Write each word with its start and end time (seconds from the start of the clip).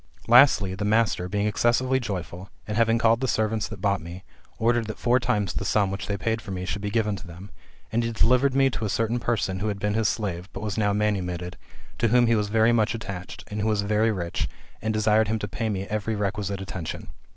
Lastly; 0.27 0.73
the 0.73 0.83
master 0.83 1.29
being 1.29 1.45
excessively 1.45 1.99
joyful, 1.99 2.49
and 2.67 2.75
having 2.75 2.97
called 2.97 3.21
the 3.21 3.27
servants 3.27 3.67
that 3.67 3.81
bought 3.83 4.01
me, 4.01 4.23
ordered 4.57 4.87
that 4.87 4.97
four 4.97 5.19
times 5.19 5.53
the 5.53 5.63
sum 5.63 5.91
which 5.91 6.07
they 6.07 6.13
had 6.15 6.19
paid 6.21 6.41
for 6.41 6.49
me 6.49 6.65
should 6.65 6.83
he 6.83 6.89
given 6.89 7.15
to 7.17 7.27
them; 7.27 7.51
and 7.91 8.03
he 8.03 8.11
delivered 8.11 8.55
me 8.55 8.67
to 8.71 8.83
a 8.83 8.89
certain 8.89 9.19
person 9.19 9.59
who 9.59 9.67
had 9.67 9.77
been 9.77 9.93
his 9.93 10.07
slave, 10.09 10.49
but 10.53 10.63
was 10.63 10.75
now 10.75 10.91
manumitted, 10.91 11.55
to 11.99 12.07
whom 12.07 12.25
he 12.25 12.33
was 12.33 12.49
very 12.49 12.71
much 12.73 12.95
attached, 12.95 13.43
and 13.51 13.61
who 13.61 13.67
was 13.67 13.83
very 13.83 14.11
rich, 14.11 14.49
and 14.81 14.91
desired 14.91 15.27
him 15.27 15.37
to 15.37 15.47
pay 15.47 15.69
me 15.69 15.83
every 15.83 16.15
requisite 16.15 16.61
attention. 16.61 17.05